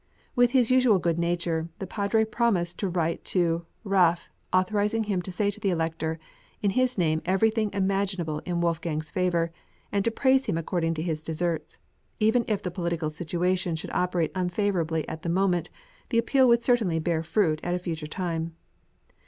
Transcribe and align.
With 0.35 0.49
his 0.53 0.71
usual 0.71 0.97
good 0.97 1.19
nature, 1.19 1.69
the 1.77 1.85
Padre 1.85 2.25
promised 2.25 2.79
to 2.79 2.89
write 2.89 3.23
to 3.25 3.67
Raaff 3.83 4.31
authorising 4.51 5.03
him 5.03 5.21
to 5.21 5.31
say 5.31 5.51
to 5.51 5.59
the 5.59 5.69
Elector 5.69 6.17
"in 6.59 6.71
his 6.71 6.97
name 6.97 7.21
everything 7.23 7.69
imaginable 7.71 8.39
in 8.39 8.61
Wolfgang's 8.61 9.15
MANNHEIM. 9.15 9.29
(408) 9.31 9.51
favour, 9.53 9.59
and 9.91 10.03
to 10.03 10.09
praise 10.09 10.47
him 10.47 10.57
according 10.57 10.95
to 10.95 11.03
his 11.03 11.21
deserts; 11.21 11.77
even 12.19 12.45
if 12.47 12.63
the 12.63 12.71
political 12.71 13.11
situation 13.11 13.75
should 13.75 13.93
operate 13.93 14.31
unfavourably 14.33 15.07
at 15.07 15.21
the 15.21 15.29
moment, 15.29 15.69
the 16.09 16.17
appeal 16.17 16.47
would 16.47 16.63
certainly 16.63 16.97
bear 16.97 17.21
fruit 17.21 17.59
at 17.61 17.75
a 17.75 17.77
future 17.77 18.07
time." 18.07 18.55